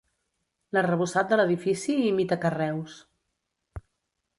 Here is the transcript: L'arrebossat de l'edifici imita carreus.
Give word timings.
L'arrebossat 0.77 1.29
de 1.33 1.39
l'edifici 1.39 1.99
imita 2.09 2.41
carreus. 2.49 2.97